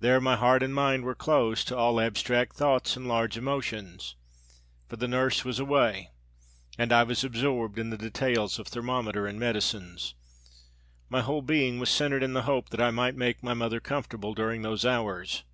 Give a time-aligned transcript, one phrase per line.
[0.00, 4.16] There my heart and mind were closed to all abstract thought and large emotions,
[4.86, 6.08] for the nurse was away
[6.78, 10.14] and I was absorbed in the details of thermometer and medicines.
[11.10, 14.32] My whole being was centred in the hope that I might make my mother comfortable
[14.32, 15.44] during those hours.